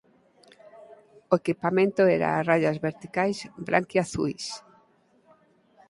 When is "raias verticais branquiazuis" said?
2.49-4.45